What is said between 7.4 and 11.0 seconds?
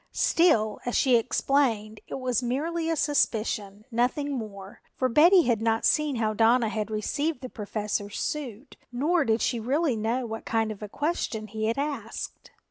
the Professor's suit nor did she really know what kind of a